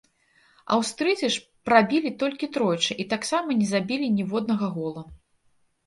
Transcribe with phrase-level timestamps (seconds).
[0.77, 5.11] Аўстрыйцы ж прабілі толькі тройчы, і таксама не забілі ніводнага гола.